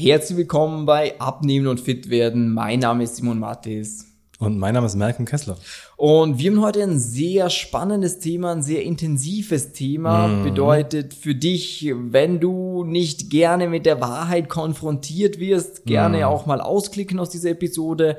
[0.00, 2.54] Herzlich willkommen bei Abnehmen und Fit werden.
[2.54, 4.06] Mein Name ist Simon Mattes.
[4.38, 5.56] Und mein Name ist Malcolm Kessler.
[5.96, 10.28] Und wir haben heute ein sehr spannendes Thema, ein sehr intensives Thema.
[10.28, 10.44] Mhm.
[10.44, 16.24] Bedeutet für dich, wenn du nicht gerne mit der Wahrheit konfrontiert wirst, gerne mhm.
[16.26, 18.18] auch mal ausklicken aus dieser Episode.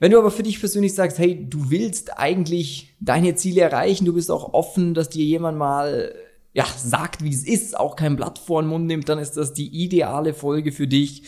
[0.00, 4.14] Wenn du aber für dich persönlich sagst, hey, du willst eigentlich deine Ziele erreichen, du
[4.14, 6.16] bist auch offen, dass dir jemand mal
[6.52, 9.54] ja, sagt, wie es ist, auch kein Blatt vor den Mund nimmt, dann ist das
[9.54, 11.24] die ideale Folge für dich.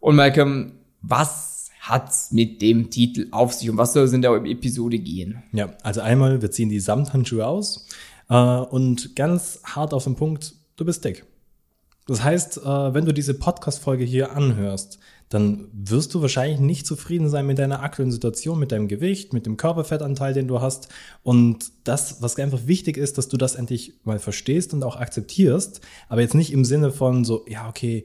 [0.00, 4.32] Und Malcolm, was hat's mit dem Titel auf sich und was soll es in der
[4.44, 5.42] Episode gehen?
[5.52, 7.86] Ja, also einmal, wir ziehen die Samthandschuhe aus
[8.28, 11.24] äh, und ganz hart auf den Punkt, du bist dick.
[12.06, 14.98] Das heißt, äh, wenn du diese Podcast-Folge hier anhörst,
[15.30, 19.46] dann wirst du wahrscheinlich nicht zufrieden sein mit deiner aktuellen Situation, mit deinem Gewicht, mit
[19.46, 20.88] dem Körperfettanteil, den du hast.
[21.22, 25.82] Und das, was einfach wichtig ist, dass du das endlich mal verstehst und auch akzeptierst,
[26.08, 28.04] aber jetzt nicht im Sinne von so, ja, okay,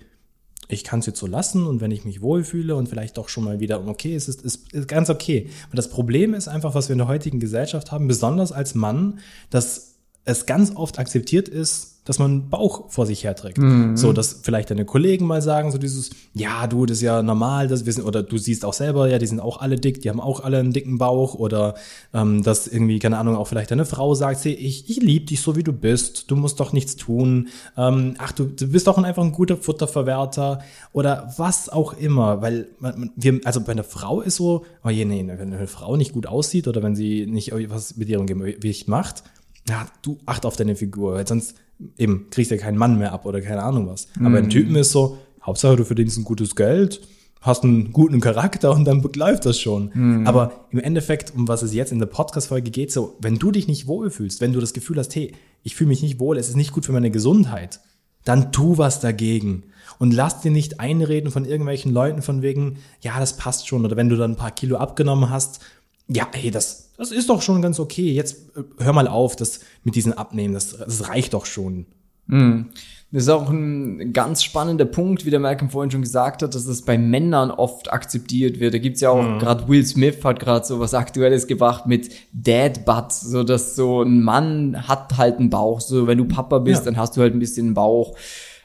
[0.67, 3.43] ich kann es jetzt so lassen und wenn ich mich wohlfühle und vielleicht auch schon
[3.43, 5.49] mal wieder okay, es ist, ist, ist ganz okay.
[5.71, 9.19] Und das Problem ist einfach, was wir in der heutigen Gesellschaft haben, besonders als Mann,
[9.49, 13.57] dass es ganz oft akzeptiert ist, dass man Bauch vor sich herträgt.
[13.57, 13.97] Mhm.
[13.97, 17.67] So, dass vielleicht deine Kollegen mal sagen, so dieses, ja, du, das ist ja normal,
[17.67, 20.09] dass wir sind, oder du siehst auch selber, ja, die sind auch alle dick, die
[20.09, 21.75] haben auch alle einen dicken Bauch, oder
[22.13, 25.41] ähm, dass irgendwie, keine Ahnung, auch vielleicht deine Frau sagt, hey, ich, ich liebe dich
[25.41, 28.97] so, wie du bist, du musst doch nichts tun, ähm, ach, du, du bist doch
[28.99, 30.59] einfach ein guter Futterverwerter,
[30.93, 35.05] oder was auch immer, weil man, wir, also bei einer Frau ist so, oh je,
[35.05, 38.87] nee, wenn eine Frau nicht gut aussieht, oder wenn sie nicht was mit ihrem Gewicht
[38.87, 39.23] macht,
[39.67, 41.55] ja, du acht auf deine Figur, weil sonst
[41.97, 44.07] eben kriegst du ja keinen Mann mehr ab oder keine Ahnung was.
[44.17, 44.27] Mhm.
[44.27, 47.01] Aber ein Typen ist so, Hauptsache du verdienst ein gutes Geld,
[47.41, 49.91] hast einen guten Charakter und dann begreift das schon.
[49.93, 50.27] Mhm.
[50.27, 53.67] Aber im Endeffekt, um was es jetzt in der Podcast-Folge geht, so, wenn du dich
[53.67, 56.55] nicht wohlfühlst, wenn du das Gefühl hast, hey, ich fühle mich nicht wohl, es ist
[56.55, 57.79] nicht gut für meine Gesundheit,
[58.23, 59.63] dann tu was dagegen.
[59.99, 63.85] Und lass dir nicht einreden von irgendwelchen Leuten von wegen, ja, das passt schon.
[63.85, 65.59] Oder wenn du dann ein paar Kilo abgenommen hast,
[66.07, 68.11] ja, hey, das, das ist doch schon ganz okay.
[68.11, 71.85] Jetzt äh, hör mal auf, das mit diesen Abnehmen, das, das reicht doch schon.
[72.27, 72.67] Mhm.
[73.11, 76.65] Das ist auch ein ganz spannender Punkt, wie der Malcolm vorhin schon gesagt hat, dass
[76.65, 78.73] es bei Männern oft akzeptiert wird.
[78.73, 79.39] Da gibt's ja auch, mhm.
[79.39, 84.01] gerade Will Smith hat gerade so was Aktuelles gebracht mit Dad Butt, so dass so
[84.01, 85.79] ein Mann hat halt einen Bauch.
[85.79, 86.91] So wenn du Papa bist, ja.
[86.91, 88.15] dann hast du halt ein bisschen einen Bauch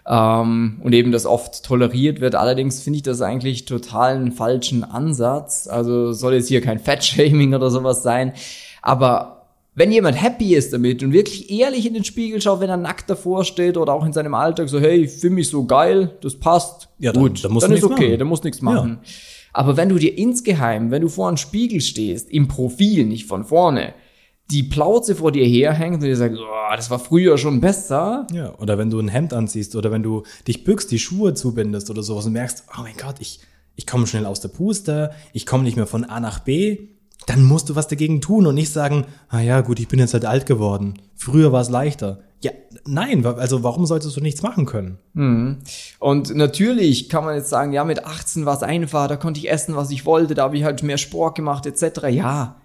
[0.06, 2.34] ähm, und eben das oft toleriert wird.
[2.34, 5.68] Allerdings finde ich das eigentlich total einen falschen Ansatz.
[5.68, 8.32] Also soll jetzt hier kein Fat-Shaming oder sowas sein,
[8.82, 9.40] aber
[9.74, 13.08] wenn jemand happy ist damit und wirklich ehrlich in den Spiegel schaut, wenn er nackt
[13.08, 16.34] davor steht oder auch in seinem Alltag so, hey, ich fühle mich so geil, das
[16.34, 18.18] passt, ja, dann, gut, dann, dann ist okay, machen.
[18.18, 18.98] dann muss nichts machen.
[19.02, 19.10] Ja.
[19.52, 23.44] Aber wenn du dir insgeheim, wenn du vor einem Spiegel stehst, im Profil, nicht von
[23.44, 23.94] vorne,
[24.50, 28.26] die Plauze vor dir herhängt und dir sagt, oh, das war früher schon besser.
[28.32, 31.90] Ja, oder wenn du ein Hemd anziehst oder wenn du dich bückst, die Schuhe zubindest
[31.90, 33.40] oder sowas und merkst, oh mein Gott, ich,
[33.76, 36.88] ich komme schnell aus der Puste, ich komme nicht mehr von A nach B,
[37.26, 40.14] dann musst du was dagegen tun und nicht sagen, ah ja, gut, ich bin jetzt
[40.14, 40.94] halt alt geworden.
[41.14, 42.20] Früher war es leichter.
[42.42, 42.52] Ja,
[42.86, 44.98] nein, also warum solltest du nichts machen können?
[45.12, 45.58] Mhm.
[45.98, 49.50] Und natürlich kann man jetzt sagen, ja, mit 18 war es einfach, da konnte ich
[49.50, 52.08] essen, was ich wollte, da habe ich halt mehr Sport gemacht, etc.
[52.08, 52.56] Ja,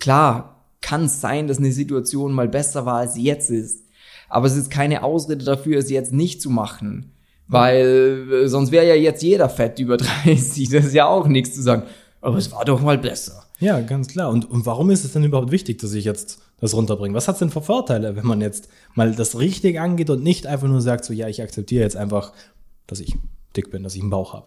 [0.00, 3.84] klar, kann es sein, dass eine Situation mal besser war, als sie jetzt ist.
[4.28, 7.12] Aber es ist keine Ausrede dafür, es jetzt nicht zu machen.
[7.48, 10.68] Weil äh, sonst wäre ja jetzt jeder fett über 30.
[10.68, 11.82] Das ist ja auch nichts zu sagen.
[12.20, 13.44] Aber es war doch mal besser.
[13.58, 14.30] Ja, ganz klar.
[14.30, 17.14] Und, und warum ist es denn überhaupt wichtig, dass ich jetzt das runterbringe?
[17.14, 20.46] Was hat es denn für Vorteile, wenn man jetzt mal das richtig angeht und nicht
[20.46, 22.32] einfach nur sagt, so ja, ich akzeptiere jetzt einfach,
[22.86, 23.16] dass ich
[23.56, 24.46] dick bin, dass ich einen Bauch habe?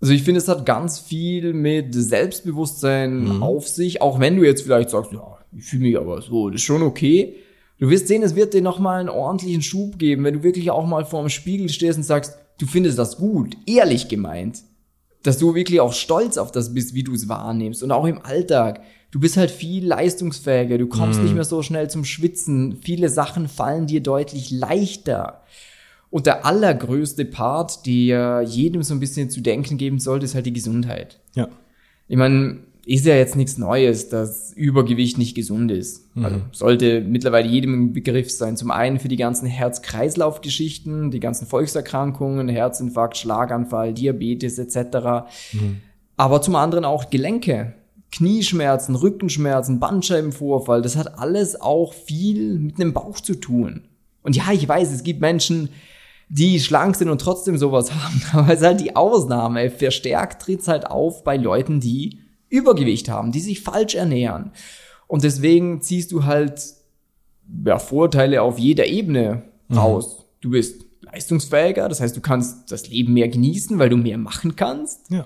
[0.00, 3.42] Also ich finde, es hat ganz viel mit Selbstbewusstsein mhm.
[3.42, 6.60] auf sich, auch wenn du jetzt vielleicht sagst, ja, ich fühle mich aber so, das
[6.60, 7.36] ist schon okay.
[7.78, 10.86] Du wirst sehen, es wird dir nochmal einen ordentlichen Schub geben, wenn du wirklich auch
[10.86, 14.62] mal vor dem Spiegel stehst und sagst, du findest das gut, ehrlich gemeint.
[15.22, 17.82] Dass du wirklich auch stolz auf das bist, wie du es wahrnimmst.
[17.82, 18.82] Und auch im Alltag.
[19.10, 21.24] Du bist halt viel leistungsfähiger, du kommst mhm.
[21.24, 22.76] nicht mehr so schnell zum Schwitzen.
[22.82, 25.42] Viele Sachen fallen dir deutlich leichter.
[26.10, 30.46] Und der allergrößte Part, der jedem so ein bisschen zu denken geben sollte, ist halt
[30.46, 31.20] die Gesundheit.
[31.34, 31.48] Ja.
[32.06, 32.58] Ich meine,
[32.88, 36.06] ist ja jetzt nichts Neues, dass Übergewicht nicht gesund ist.
[36.16, 36.24] Mhm.
[36.24, 38.56] Also sollte mittlerweile jedem Begriff sein.
[38.56, 45.28] Zum einen für die ganzen Herz-Kreislauf-Geschichten, die ganzen Volkserkrankungen, Herzinfarkt, Schlaganfall, Diabetes etc.
[45.52, 45.82] Mhm.
[46.16, 47.74] Aber zum anderen auch Gelenke,
[48.10, 50.80] Knieschmerzen, Rückenschmerzen, Bandscheibenvorfall.
[50.80, 53.82] Das hat alles auch viel mit dem Bauch zu tun.
[54.22, 55.68] Und ja, ich weiß, es gibt Menschen,
[56.30, 58.22] die schlank sind und trotzdem sowas haben.
[58.32, 59.68] Aber es ist halt die Ausnahme.
[59.68, 64.52] Verstärkt tritt's halt auf bei Leuten, die Übergewicht haben, die sich falsch ernähren.
[65.06, 66.60] Und deswegen ziehst du halt
[67.64, 69.78] ja, Vorteile auf jeder Ebene mhm.
[69.78, 70.18] raus.
[70.18, 70.22] Mhm.
[70.40, 71.88] Du bist leistungsfähiger.
[71.88, 75.10] Das heißt, du kannst das Leben mehr genießen, weil du mehr machen kannst.
[75.10, 75.24] Ja.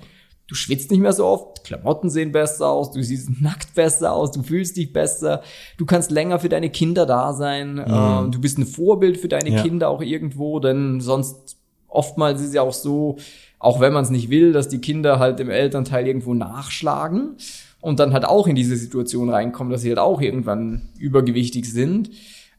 [0.48, 4.32] Du schwitzt nicht mehr so oft, Klamotten sehen besser aus, du siehst nackt besser aus,
[4.32, 5.40] du fühlst dich besser,
[5.78, 7.84] du kannst länger für deine Kinder da sein, mhm.
[7.86, 9.62] ähm, du bist ein Vorbild für deine ja.
[9.62, 11.56] Kinder auch irgendwo, denn sonst
[11.92, 13.16] oftmals ist es ja auch so,
[13.58, 17.36] auch wenn man es nicht will, dass die Kinder halt dem Elternteil irgendwo nachschlagen
[17.80, 22.10] und dann halt auch in diese Situation reinkommen, dass sie halt auch irgendwann übergewichtig sind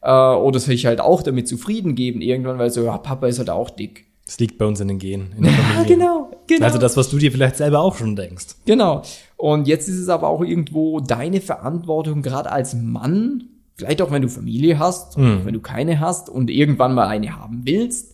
[0.02, 3.50] äh, oder sich halt auch damit zufrieden geben irgendwann, weil so, ja, Papa ist halt
[3.50, 4.06] auch dick.
[4.26, 5.34] Es liegt bei uns in den Genen.
[5.36, 6.64] In ja, genau, genau.
[6.64, 8.56] Also das, was du dir vielleicht selber auch schon denkst.
[8.64, 9.02] Genau.
[9.36, 13.44] Und jetzt ist es aber auch irgendwo deine Verantwortung, gerade als Mann,
[13.76, 15.40] vielleicht auch wenn du Familie hast, mhm.
[15.44, 18.13] wenn du keine hast und irgendwann mal eine haben willst,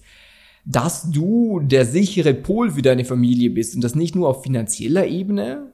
[0.71, 5.07] dass du der sichere Pol für deine Familie bist und das nicht nur auf finanzieller
[5.07, 5.73] Ebene,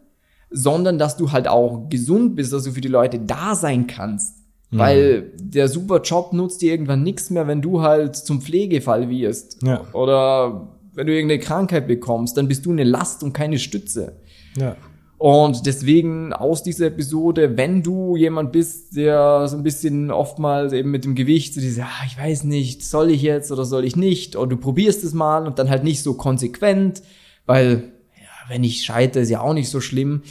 [0.50, 4.38] sondern dass du halt auch gesund bist, dass du für die Leute da sein kannst.
[4.70, 4.78] Mhm.
[4.78, 9.62] Weil der super Job nutzt dir irgendwann nichts mehr, wenn du halt zum Pflegefall wirst.
[9.62, 9.84] Ja.
[9.93, 14.16] Oder wenn du irgendeine Krankheit bekommst, dann bist du eine Last und keine Stütze.
[14.56, 14.76] Ja.
[15.19, 20.91] Und deswegen aus dieser Episode, wenn du jemand bist, der so ein bisschen oftmals eben
[20.91, 23.97] mit dem Gewicht so diese, ah, ich weiß nicht, soll ich jetzt oder soll ich
[23.97, 27.03] nicht, oder du probierst es mal und dann halt nicht so konsequent,
[27.47, 30.23] weil, ja, wenn ich scheitere, ist ja auch nicht so schlimm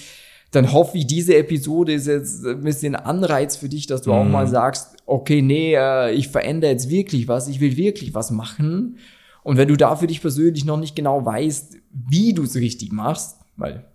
[0.55, 4.15] dann hoffe ich, diese Episode ist jetzt ein bisschen Anreiz für dich, dass du mhm.
[4.15, 8.31] auch mal sagst, okay, nee, äh, ich verändere jetzt wirklich was, ich will wirklich was
[8.31, 8.97] machen.
[9.43, 12.91] Und wenn du da für dich persönlich noch nicht genau weißt, wie du es richtig
[12.91, 13.85] machst, weil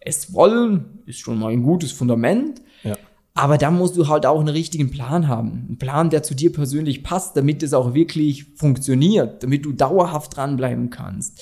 [0.00, 2.96] es wollen ist schon mal ein gutes Fundament, ja.
[3.34, 5.66] aber da musst du halt auch einen richtigen Plan haben.
[5.68, 10.36] Einen Plan, der zu dir persönlich passt, damit es auch wirklich funktioniert, damit du dauerhaft
[10.36, 11.40] dranbleiben kannst.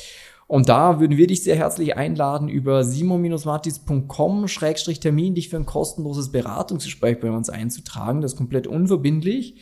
[0.49, 7.21] Und da würden wir dich sehr herzlich einladen, über simon-martis.com-termin dich für ein kostenloses Beratungsgespräch
[7.21, 8.23] bei uns einzutragen.
[8.23, 9.57] Das ist komplett unverbindlich.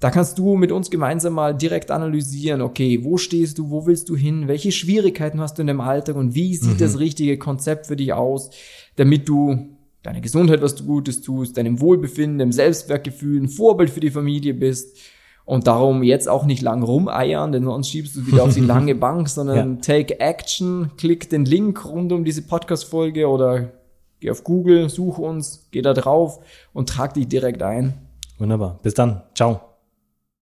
[0.00, 4.08] Da kannst du mit uns gemeinsam mal direkt analysieren, okay, wo stehst du, wo willst
[4.08, 6.78] du hin, welche Schwierigkeiten hast du in dem Alltag und wie sieht mhm.
[6.78, 8.50] das richtige Konzept für dich aus,
[8.96, 9.68] damit du
[10.02, 14.54] deine Gesundheit was du Gutes tust, deinem Wohlbefinden, dem Selbstwertgefühl, ein Vorbild für die Familie
[14.54, 14.98] bist
[15.44, 18.94] und darum jetzt auch nicht lang rumeiern, denn sonst schiebst du wieder auf die lange
[18.94, 19.80] Bank, sondern ja.
[19.80, 23.72] take action, klick den Link rund um diese Podcast-Folge oder
[24.20, 26.40] geh auf Google, such uns, geh da drauf
[26.72, 27.94] und trag dich direkt ein.
[28.38, 28.80] Wunderbar.
[28.82, 29.22] Bis dann.
[29.34, 29.73] Ciao.